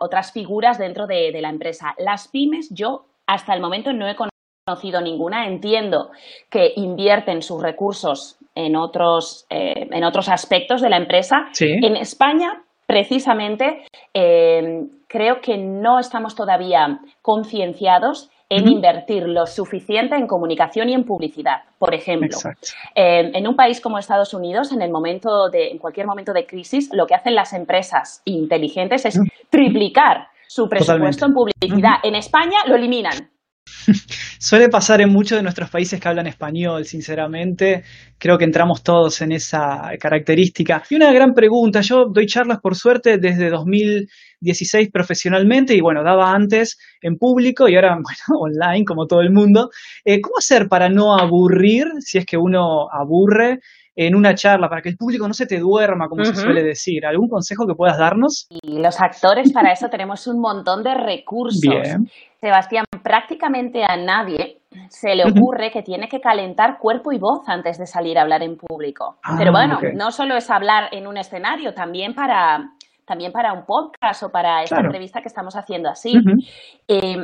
[0.00, 1.94] otras figuras dentro de, de la empresa.
[1.98, 4.29] Las pymes, yo hasta el momento no he conocido
[4.70, 5.46] conocido ninguna.
[5.46, 6.10] Entiendo
[6.48, 11.48] que invierten sus recursos en otros, eh, en otros aspectos de la empresa.
[11.60, 20.26] En España, precisamente, eh, creo que no estamos todavía concienciados en invertir lo suficiente en
[20.26, 21.62] comunicación y en publicidad.
[21.78, 22.36] Por ejemplo,
[22.96, 26.46] eh, en un país como Estados Unidos, en el momento de, en cualquier momento de
[26.46, 31.94] crisis, lo que hacen las empresas inteligentes es triplicar su presupuesto en publicidad.
[32.02, 33.30] En España lo eliminan.
[34.38, 37.84] Suele pasar en muchos de nuestros países que hablan español, sinceramente.
[38.18, 40.82] Creo que entramos todos en esa característica.
[40.90, 46.32] Y una gran pregunta, yo doy charlas por suerte desde 2016 profesionalmente y bueno, daba
[46.32, 49.70] antes en público y ahora, bueno, online como todo el mundo.
[50.04, 53.60] Eh, ¿Cómo hacer para no aburrir, si es que uno aburre,
[53.96, 57.04] en una charla para que el público no se te duerma, como se suele decir?
[57.04, 58.46] ¿Algún consejo que puedas darnos?
[58.62, 61.60] Y los actores para eso tenemos un montón de recursos.
[61.60, 62.08] Bien.
[62.40, 67.78] Sebastián, prácticamente a nadie se le ocurre que tiene que calentar cuerpo y voz antes
[67.78, 69.16] de salir a hablar en público.
[69.22, 72.72] Ah, Pero bueno, no solo es hablar en un escenario, también para,
[73.04, 76.14] también para un podcast o para esta entrevista que estamos haciendo así.
[76.86, 77.16] Eh,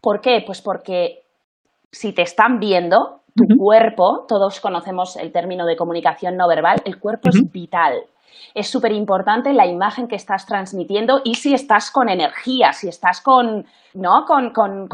[0.00, 0.42] ¿Por qué?
[0.44, 1.22] Pues porque
[1.90, 6.98] si te están viendo, tu cuerpo, todos conocemos el término de comunicación no verbal, el
[6.98, 8.02] cuerpo es vital.
[8.54, 13.20] Es súper importante la imagen que estás transmitiendo y si estás con energía, si estás
[13.20, 13.64] con,
[13.94, 14.24] ¿no?
[14.26, 14.88] con, con,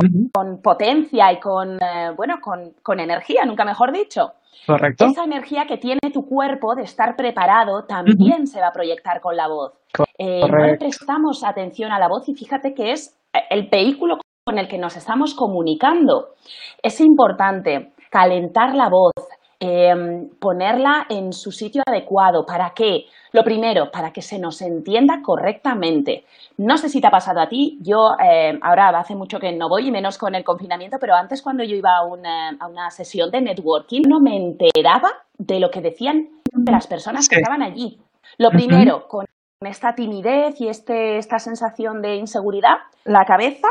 [0.63, 4.33] potencia y con, eh, bueno, con, energía, nunca mejor dicho.
[4.67, 5.07] Correcto.
[5.07, 9.37] Esa energía que tiene tu cuerpo de estar preparado también se va a proyectar con
[9.37, 9.73] la voz.
[10.19, 13.17] Eh, no le prestamos atención a la voz y fíjate que es
[13.51, 16.29] el vehículo con el que nos estamos comunicando.
[16.83, 19.13] Es importante calentar la voz,
[19.61, 22.47] em, ponerla en su sitio adecuado.
[22.47, 23.07] ¿Para qué?
[23.33, 26.25] Lo primero, para que se nos entienda correctamente.
[26.57, 29.69] No sé si te ha pasado a ti, yo em, ahora hace mucho que no
[29.69, 32.91] voy y menos con el confinamiento, pero antes cuando yo iba a una, a una
[32.91, 37.63] sesión de networking no me enteraba de lo que decían de las personas que estaban
[37.63, 38.01] allí.
[38.39, 39.27] Lo primero, con
[39.61, 43.69] esta timidez y este, esta sensación de inseguridad, la cabeza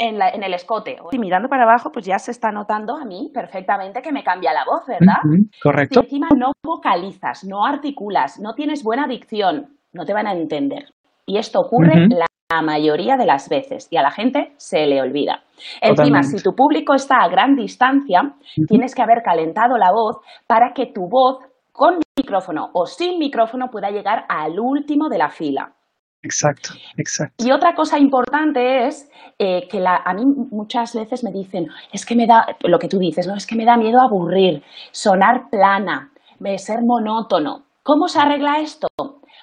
[0.00, 0.96] en, el escote.
[1.12, 4.52] Y mirando para abajo, pues ya se está notando a mí perfectamente que me cambia
[4.52, 5.20] la voz, ¿verdad?
[5.62, 6.00] correcto.
[6.00, 10.86] Si encima no vocalizas, no articulas, no tienes buena dicción, no te van a entender.
[11.26, 12.26] Y esto ocurre la,
[12.64, 15.44] mayoría de las veces y a la gente se le olvida.
[15.80, 18.22] Encima, si tu público está a gran distancia,
[18.66, 20.16] tienes que haber calentado la voz
[20.48, 21.38] para que tu voz
[21.70, 25.74] con micrófono o sin micrófono pueda llegar al último de la fila.
[26.22, 27.44] Exacto, exacto.
[27.44, 32.04] Y otra cosa importante es eh, que la, a mí muchas veces me dicen, es
[32.04, 33.34] que me da, lo que tú dices, ¿no?
[33.34, 36.12] Es que me da miedo aburrir, sonar plana,
[36.58, 37.64] ser monótono.
[37.82, 38.88] ¿Cómo se arregla esto?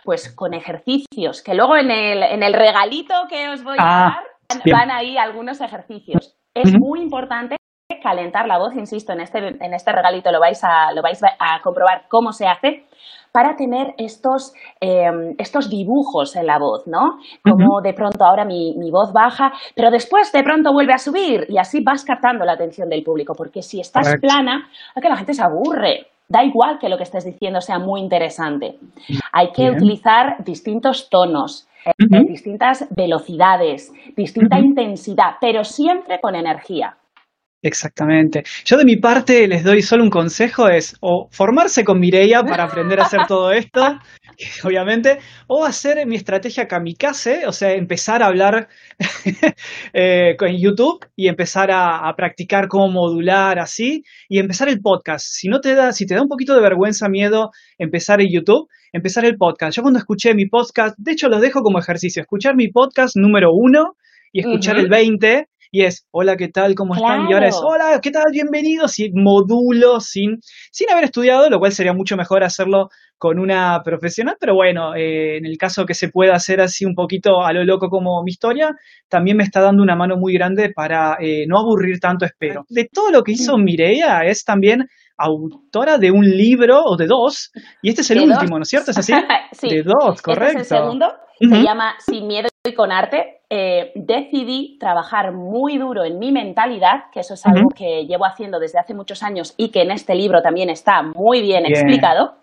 [0.03, 4.21] Pues con ejercicios, que luego en el, en el regalito que os voy a ah,
[4.49, 6.35] dar van ahí algunos ejercicios.
[6.53, 7.57] Es muy importante
[8.01, 11.61] calentar la voz, insisto, en este, en este regalito lo vais, a, lo vais a
[11.61, 12.85] comprobar cómo se hace,
[13.37, 17.19] para tener estos, em, estos dibujos en la voz, ¿no?
[17.43, 21.59] Como de pronto ahora mi, voz baja, pero después de pronto vuelve a subir y
[21.59, 25.35] así vas captando la atención del público, porque si estás plana, es que la gente
[25.35, 26.07] se aburre.
[26.27, 28.79] Da igual que lo que estés diciendo sea muy interesante.
[29.31, 31.91] Hay que utilizar distintos tonos, eh,
[32.27, 36.97] distintas velocidades, distinta intensidad, pero siempre con energía.
[37.67, 38.43] Exactamente.
[38.63, 42.63] Yo de mi parte les doy solo un consejo, es o formarse con Mireia para
[42.63, 43.99] aprender a hacer todo esto,
[44.63, 48.69] obviamente, o hacer mi estrategia kamikaze, o sea, empezar a hablar
[49.93, 55.25] eh, con YouTube y empezar a, practicar cómo modular así y empezar el podcast.
[55.27, 58.69] Si no te da, si te da un poquito de vergüenza, miedo empezar en YouTube,
[58.93, 59.75] empezar el podcast.
[59.75, 63.49] Yo cuando escuché mi podcast, de hecho los dejo como ejercicio, escuchar mi podcast número
[63.51, 63.97] uno
[64.31, 66.75] y escuchar el 20 y es, hola, ¿qué tal?
[66.75, 67.29] ¿Cómo están?
[67.29, 68.25] Y ahora es, hola, ¿qué tal?
[68.31, 68.99] Bienvenidos.
[68.99, 70.37] Y modulo sin,
[70.71, 75.37] sin haber estudiado, lo cual sería mucho mejor hacerlo con una profesional, pero bueno, eh,
[75.37, 78.31] en el caso que se pueda hacer así un poquito a lo loco como mi
[78.31, 78.69] historia,
[79.09, 82.65] también me está dando una mano muy grande para eh, no aburrir tanto, espero.
[82.69, 84.85] De todo lo que hizo Mireia es también
[85.17, 87.51] autora de un libro o de dos,
[87.81, 88.91] y este es el último, ¿no es cierto?
[88.91, 89.13] ¿Es así?
[89.51, 89.69] sí.
[89.69, 90.59] De dos, correcto.
[90.59, 91.07] Este es el segundo,
[91.39, 93.36] se llama Sin miedo y con arte.
[93.49, 98.59] Eh, decidí trabajar muy duro en mi mentalidad, que eso es algo que llevo haciendo
[98.59, 101.65] desde hace muchos años y que en este libro también está muy bien.
[101.65, 102.35] explicado.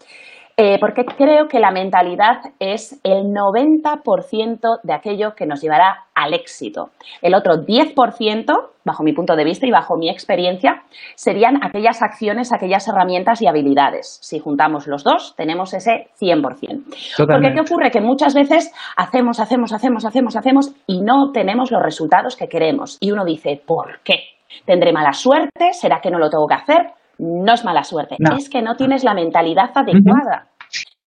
[0.57, 6.33] Eh, porque creo que la mentalidad es el 90% de aquello que nos llevará al
[6.33, 6.91] éxito.
[7.23, 8.53] El otro 10%,
[8.85, 10.85] bajo mi punto de vista y bajo mi experiencia,
[11.17, 14.21] serían aquellas acciones, aquellas herramientas y habilidades.
[14.23, 16.85] Si juntamos los dos, tenemos ese 100%.
[17.17, 17.91] Porque ¿qué ocurre?
[17.91, 22.97] Que muchas veces hacemos, hacemos, hacemos, hacemos, hacemos y no tenemos los resultados que queremos.
[23.01, 24.21] Y uno dice, ¿por qué?
[24.65, 25.73] ¿Tendré mala suerte?
[25.73, 26.93] ¿Será que no lo tengo que hacer?
[27.19, 30.49] No es mala suerte, es que no tienes la mentalidad adecuada.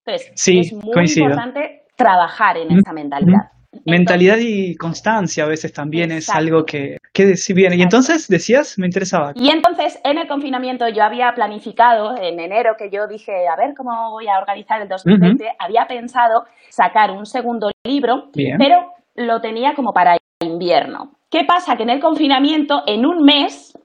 [0.06, 3.52] Entonces, es muy importante trabajar en esa mentalidad.
[3.86, 7.74] mentalidad y constancia a veces también es algo que, que decir bien.
[7.74, 9.34] Y entonces, decías, me interesaba.
[9.36, 13.74] Y entonces, en el confinamiento, yo había planificado, en enero, que yo dije, a ver
[13.76, 19.74] cómo voy a organizar el 2020, había pensado sacar un segundo libro, pero lo tenía
[19.76, 21.12] como para invierno.
[21.30, 21.76] ¿Qué pasa?
[21.76, 23.78] Que en el confinamiento, en un mes,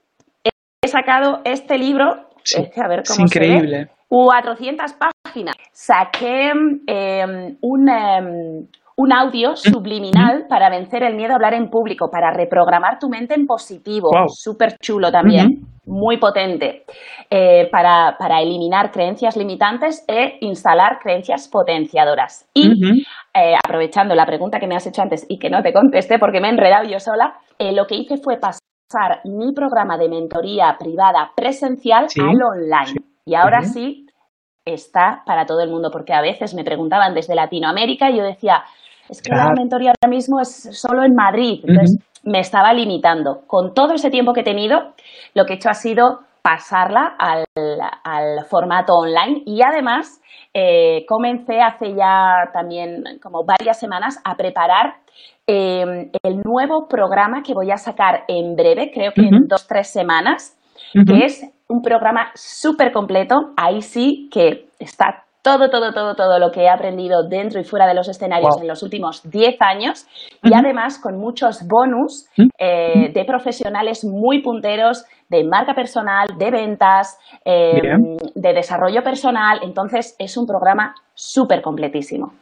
[0.93, 2.27] sacado este libro.
[2.43, 3.89] es que a ver cómo increíble.
[4.07, 5.55] 400 páginas.
[5.71, 6.51] Saqué
[6.85, 12.31] em, un, em, un, audio subliminal para vencer el miedo a hablar en público, para
[12.31, 14.11] reprogramar tu mente en positivo.
[14.27, 15.65] Súper chulo también.
[15.85, 16.83] Muy potente
[17.29, 22.47] eh, para, para, eliminar creencias limitantes e instalar creencias potenciadoras.
[22.53, 22.69] Y
[23.33, 26.39] eh, aprovechando la pregunta que me has hecho antes y que no te contesté porque
[26.39, 28.59] me he enredado yo sola, eh, lo que hice fue pasar
[29.25, 32.99] mi programa de mentoría privada presencial al online.
[33.25, 34.07] Y ahora sí
[34.65, 38.63] está para todo el mundo, porque a veces me preguntaban desde Latinoamérica y yo decía,
[39.09, 41.61] es que la mentoría ahora mismo es solo en Madrid.
[41.65, 43.41] Entonces me estaba limitando.
[43.47, 44.93] Con todo ese tiempo que he tenido,
[45.33, 47.45] lo que he hecho ha sido pasarla al,
[48.49, 49.41] formato online.
[49.47, 50.21] Y además
[50.53, 55.03] eh, comencé hace ya también como varias semanas a preparar
[55.45, 59.91] Em, el nuevo programa que voy a sacar en breve, creo que en dos, tres
[59.91, 60.57] semanas,
[60.93, 63.51] que es un programa súper completo.
[63.57, 67.85] Ahí sí que está todo, todo, todo, todo lo que he aprendido dentro y fuera
[67.85, 70.07] de los escenarios en los últimos 10 años
[70.41, 72.27] y además con muchos bonus
[72.57, 79.59] eh, de profesionales muy punteros de marca personal, de ventas, em, de desarrollo personal.
[79.63, 82.33] Entonces es un programa súper completísimo.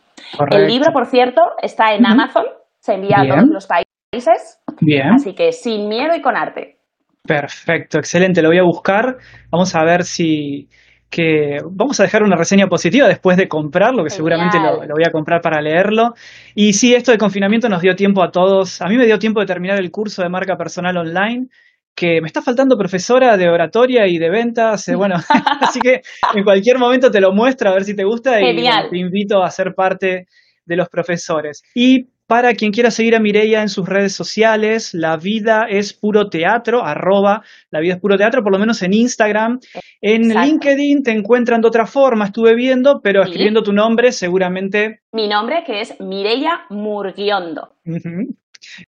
[0.51, 2.45] El libro, por cierto, está en Amazon
[2.81, 4.59] se envía a todos los países.
[4.81, 5.13] Bien.
[5.13, 6.77] Así que sin miedo y con arte.
[7.23, 8.41] Perfecto, excelente.
[8.41, 9.17] Lo voy a buscar.
[9.51, 10.67] Vamos a ver si
[11.11, 15.11] que vamos a dejar una reseña positiva después de comprarlo, que seguramente lo, voy a
[15.11, 16.15] comprar para leerlo.
[16.55, 18.81] Y sí, esto de confinamiento nos dio tiempo a todos.
[18.81, 21.49] A mí me dio tiempo de terminar el curso de marca personal online,
[21.93, 24.87] que me está faltando profesora de oratoria y de ventas.
[24.87, 25.15] Eh, bueno,
[25.61, 26.01] así que
[26.33, 29.51] en cualquier momento te lo muestro a ver si te gusta y te invito a
[29.51, 30.27] ser parte
[30.65, 31.61] de los profesores.
[31.75, 36.29] Y para quien quiera seguir a Mireia en sus redes sociales, La Vida es Puro
[36.29, 39.59] Teatro, arroba La Vida es Puro Teatro, por lo menos en Instagram.
[39.99, 45.01] En LinkedIn te encuentran de otra forma, estuve viendo, pero escribiendo tu nombre seguramente...
[45.11, 47.73] Mi nombre que es Mireia Murguiondo.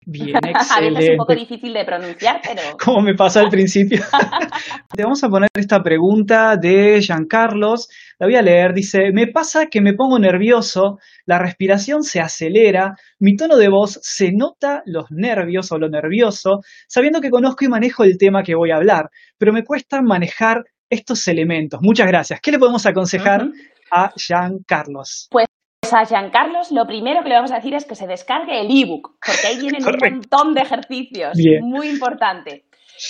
[0.05, 1.03] Bien, excelente.
[1.03, 2.61] Es un poco difícil de pronunciar, pero...
[2.83, 4.01] Como me pasa al principio.
[4.95, 7.89] Te vamos a poner esta pregunta de Giancarlos.
[8.17, 8.73] La voy a leer.
[8.73, 13.99] Dice, me pasa que me pongo nervioso, la respiración se acelera, mi tono de voz
[14.01, 18.55] se nota los nervios o lo nervioso, sabiendo que conozco y manejo el tema que
[18.55, 21.79] voy a hablar, pero me cuesta manejar estos elementos.
[21.81, 22.41] Muchas gracias.
[22.41, 23.47] ¿Qué le podemos aconsejar
[23.91, 25.27] a Giancarlos?
[25.29, 25.45] Pues
[25.93, 29.15] a Giancarlos, lo primero que le vamos a decir es que se descargue el ebook,
[29.25, 32.65] porque ahí vienen un montón de ejercicios, muy importante.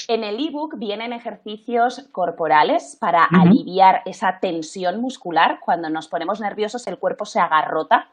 [0.08, 5.58] En el ebook vienen ejercicios corporales para aliviar esa tensión muscular.
[5.66, 8.08] Cuando nos ponemos nerviosos, el cuerpo se agarrota.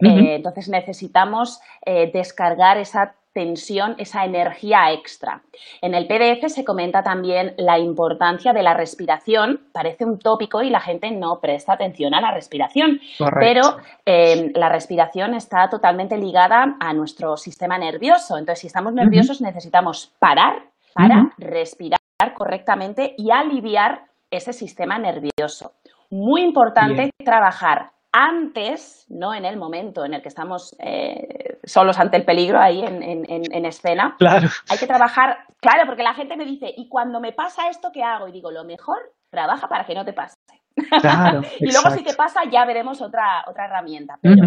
[0.00, 5.42] Eh, entonces necesitamos eh, descargar esa tensión, esa energía extra.
[5.80, 9.60] En el PDF se comenta también la importancia de la respiración.
[9.72, 13.00] Parece un tópico y la gente no presta atención a la respiración,
[13.40, 18.36] pero eh, la respiración está totalmente ligada a nuestro sistema nervioso.
[18.36, 20.64] Entonces, si estamos nerviosos, necesitamos parar
[20.94, 21.98] para respirar
[22.34, 25.72] correctamente y aliviar ese sistema nervioso.
[26.10, 32.18] Muy importante trabajar antes, no en el momento en el que estamos eh, solos ante
[32.18, 34.16] el peligro ahí en, escena.
[34.18, 34.48] Claro.
[34.68, 38.02] Hay que trabajar, claro, porque la gente me dice, ¿y cuando me pasa esto qué
[38.02, 38.28] hago?
[38.28, 38.98] Y digo, lo mejor,
[39.30, 40.36] trabaja para que no te pase.
[41.60, 44.18] y luego si te pasa ya veremos otra, otra herramienta.
[44.20, 44.46] Pero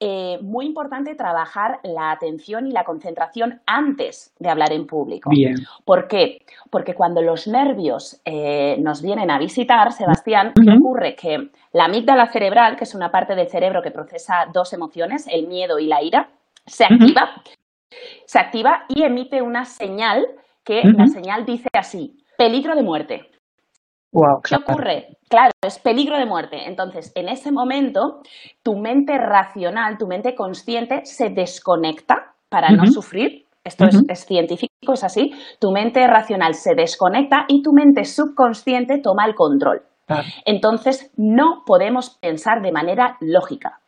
[0.00, 5.30] eh, muy importante trabajar la atención y la concentración antes de hablar en público.
[5.30, 5.56] Bien.
[5.84, 6.44] ¿Por qué?
[6.70, 11.14] Porque cuando los nervios eh, nos vienen a visitar, Sebastián, ¿qué ocurre?
[11.14, 15.46] Que la amígdala cerebral, que es una parte del cerebro que procesa dos emociones, el
[15.46, 16.28] miedo y la ira,
[16.66, 17.42] se activa,
[18.26, 20.26] se activa y emite una señal
[20.64, 23.30] que la señal dice así, peligro de muerte.
[24.44, 25.16] ¿Qué ocurre?
[25.28, 26.68] Claro, es peligro de muerte.
[26.68, 28.20] Entonces, en ese momento,
[28.62, 33.46] tu mente racional, tu mente consciente se desconecta para no sufrir.
[33.64, 35.32] Esto es, científico, es así.
[35.58, 39.82] Tu mente racional se desconecta y tu mente subconsciente toma el control.
[40.44, 43.80] Entonces, no podemos pensar de manera lógica.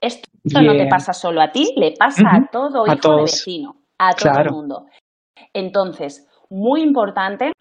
[0.00, 0.28] Esto
[0.62, 4.38] no te pasa solo a ti, le pasa a todo hijo de vecino, a todo
[4.38, 4.86] el mundo.
[5.52, 7.52] Entonces, muy importante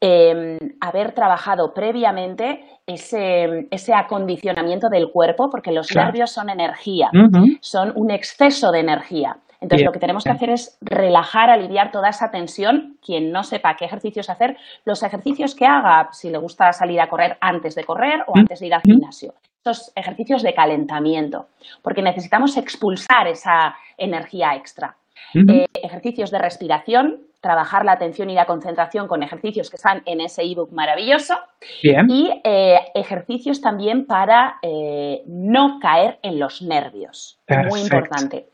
[0.00, 7.10] em, haber trabajado previamente ese, ese, acondicionamiento del cuerpo, porque los nervios son energía,
[7.60, 9.36] son un exceso de energía.
[9.60, 12.98] Entonces, lo que tenemos que hacer es relajar, aliviar toda esa tensión.
[13.04, 17.08] Quien no sepa qué ejercicios hacer, los ejercicios que haga, si le gusta salir a
[17.08, 19.34] correr antes de correr o antes de ir al gimnasio.
[19.56, 21.46] Estos ejercicios de calentamiento,
[21.82, 24.96] porque necesitamos expulsar esa energía extra.
[25.34, 30.20] Eh, ejercicios de respiración, trabajar la atención y la concentración con ejercicios que están en
[30.20, 31.34] ese ebook maravilloso.
[32.08, 37.38] Y eh, ejercicios también para eh, no caer en los nervios.
[37.70, 38.48] Muy importante.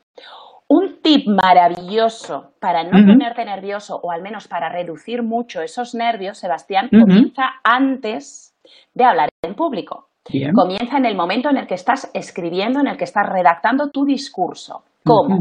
[0.68, 6.38] Un tip maravilloso para no ponerte nervioso o al menos para reducir mucho esos nervios,
[6.38, 8.54] Sebastián, comienza antes
[8.94, 10.08] de hablar en público.
[10.54, 14.04] Comienza en el momento en el que estás escribiendo, en el que estás redactando tu
[14.04, 14.84] discurso.
[15.04, 15.38] ¿Cómo?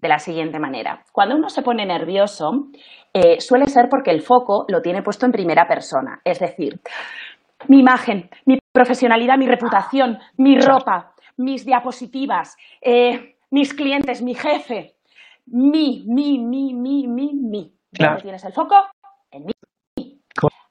[0.00, 1.04] De la siguiente manera.
[1.12, 2.68] Cuando uno se pone nervioso,
[3.12, 6.20] eh, suele ser porque el foco lo tiene puesto en primera persona.
[6.24, 6.80] Es decir,
[7.68, 14.94] mi imagen, mi profesionalidad, mi reputación, mi ropa, mis diapositivas, eh, mis clientes, mi jefe.
[15.46, 17.72] Mi, mi, mi, mi, mi, mi.
[17.90, 18.76] ¿Dónde tienes el foco?
[19.32, 19.52] En mí.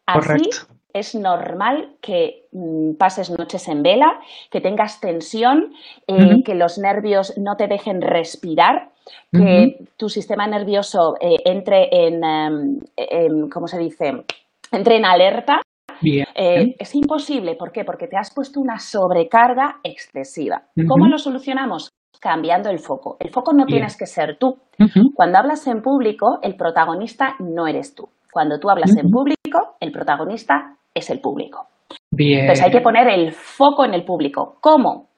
[0.05, 0.49] Así
[0.93, 5.73] es normal que mm, pases noches en vela, que tengas tensión,
[6.07, 8.91] eh, que los nervios no te dejen respirar
[9.31, 14.11] que tu sistema nervioso eh, entre em, en, ¿cómo se dice?
[14.71, 15.61] Entre en alerta.
[16.01, 17.55] Eh, es imposible.
[17.55, 17.83] ¿Por qué?
[17.83, 20.63] Porque te has puesto una sobrecarga excesiva.
[20.87, 21.89] ¿Cómo lo solucionamos?
[22.21, 23.17] Cambiando el foco.
[23.19, 24.57] El foco no tienes que ser tú.
[25.13, 28.09] Cuando hablas en público, el protagonista no eres tú.
[28.31, 31.67] Cuando tú hablas en público, el protagonista es el público.
[32.11, 32.41] Bien.
[32.41, 34.57] Entonces hay que poner el foco en el público.
[34.61, 35.08] ¿Cómo?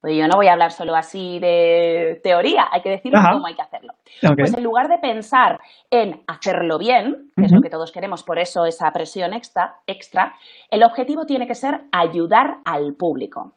[0.00, 3.54] Pues yo no voy a hablar solo así de teoría, hay que decir cómo hay
[3.54, 3.94] que hacerlo.
[4.36, 5.58] Pues en lugar de pensar
[5.90, 10.34] en hacerlo bien, que es lo que todos queremos, por eso esa presión extra, extra,
[10.70, 13.54] el objetivo tiene que ser ayudar al público.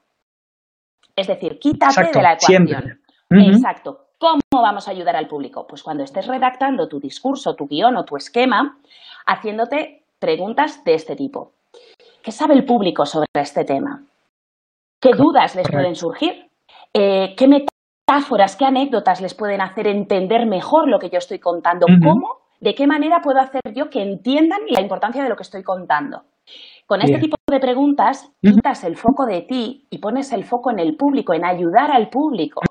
[1.15, 2.67] Es decir, quítate de la ecuación.
[3.29, 4.07] Exacto.
[4.17, 5.65] ¿Cómo vamos a ayudar al público?
[5.67, 8.77] Pues cuando estés redactando tu discurso, tu guion o tu esquema,
[9.25, 11.53] haciéndote preguntas de este tipo.
[12.21, 14.03] ¿Qué sabe el público sobre este tema?
[15.01, 16.51] ¿Qué dudas les pueden surgir?
[16.93, 21.87] Eh, ¿Qué metáforas, qué anécdotas les pueden hacer entender mejor lo que yo estoy contando?
[22.03, 22.41] ¿Cómo?
[22.59, 26.21] ¿De qué manera puedo hacer yo que entiendan la importancia de lo que estoy contando?
[26.85, 30.77] Con este tipo de preguntas, quitas el foco de ti y pones el foco en
[30.77, 32.61] el público, en ayudar al público.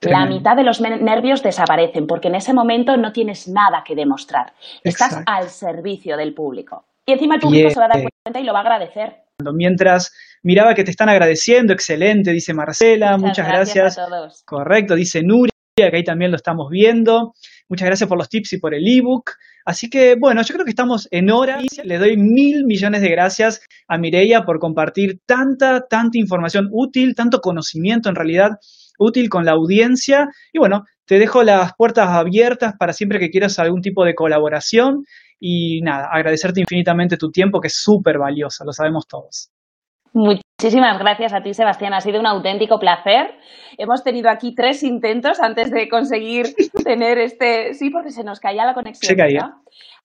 [0.00, 4.54] La mitad de los nervios desaparecen porque en ese momento no tienes nada que demostrar.
[4.82, 6.84] Estás al servicio del público.
[7.04, 9.24] Y encima el público se va a dar cuenta y lo va a agradecer.
[9.54, 13.98] Mientras miraba que te están agradeciendo, excelente, dice Marcela, muchas, gracias.
[14.44, 17.34] Correcto, dice Nuria, que ahí también lo estamos viendo.
[17.68, 19.30] Muchas gracias por los tips y por el ebook.
[19.64, 21.58] Así que bueno, yo creo que estamos en hora.
[21.84, 27.40] Le doy mil millones de gracias a Mireia por compartir tanta, tanta información útil, tanto
[27.40, 28.58] conocimiento en realidad
[28.98, 30.28] útil con la audiencia.
[30.52, 35.04] Y bueno, te dejo las puertas abiertas para siempre que quieras algún tipo de colaboración.
[35.40, 39.50] Y nada, agradecerte infinitamente tu tiempo, que es súper valiosa, lo sabemos todos.
[40.12, 41.94] Muchísimas gracias a ti, Sebastián.
[41.94, 43.34] Ha sido un auténtico placer.
[43.78, 46.46] Hemos tenido aquí tres intentos antes de conseguir
[46.84, 47.74] tener este.
[47.74, 49.08] Sí, porque se nos caía la conexión.
[49.08, 49.54] Se caía.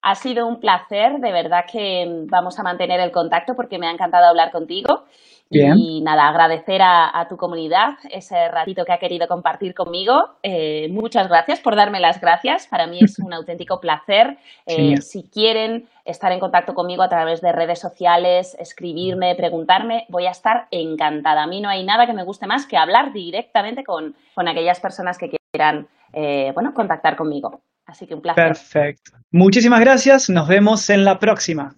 [0.02, 1.20] Ha sido un placer.
[1.20, 5.06] De verdad que vamos a mantener el contacto porque me ha encantado hablar contigo.
[5.50, 10.38] Y nada, agradecer a, tu comunidad ese ratito que ha querido compartir conmigo.
[10.44, 12.68] Eh, muchas gracias por darme las gracias.
[12.68, 14.38] Para mí es un auténtico placer.
[14.66, 20.26] Eh, si quieren estar en contacto conmigo a través de redes sociales, escribirme, preguntarme, voy
[20.26, 21.44] a estar encantada.
[21.44, 25.18] A mí no hay nada que me guste más que hablar directamente con, aquellas personas
[25.18, 27.62] que quieran eh, bueno, contactar conmigo.
[27.86, 28.48] Así que un placer.
[28.48, 29.12] Perfecto.
[29.32, 30.30] Muchísimas gracias.
[30.30, 31.74] Nos vemos en la próxima.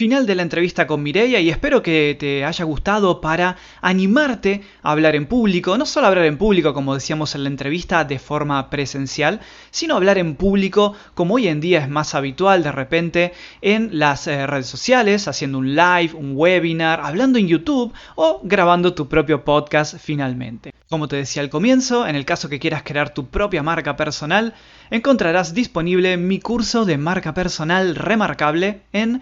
[0.00, 4.92] Final de la entrevista con Mireia y espero que te haya gustado para animarte a
[4.92, 8.70] hablar en público, no solo hablar en público como decíamos en la entrevista de forma
[8.70, 9.40] presencial,
[9.70, 14.26] sino hablar en público como hoy en día es más habitual de repente en las
[14.26, 19.44] eh, redes sociales, haciendo un live, un webinar, hablando en YouTube o grabando tu propio
[19.44, 20.72] podcast finalmente.
[20.88, 24.54] Como te decía al comienzo, en el caso que quieras crear tu propia marca personal,
[24.90, 29.20] encontrarás disponible mi curso de marca personal remarcable en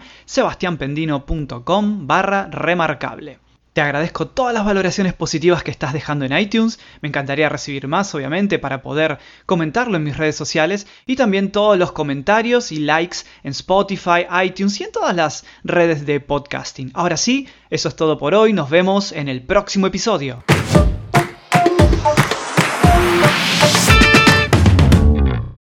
[0.77, 3.39] sebastianpendino.com barra remarcable.
[3.73, 6.79] Te agradezco todas las valoraciones positivas que estás dejando en iTunes.
[7.01, 10.87] Me encantaría recibir más, obviamente, para poder comentarlo en mis redes sociales.
[11.05, 16.05] Y también todos los comentarios y likes en Spotify, iTunes y en todas las redes
[16.05, 16.91] de podcasting.
[16.93, 18.53] Ahora sí, eso es todo por hoy.
[18.53, 20.43] Nos vemos en el próximo episodio.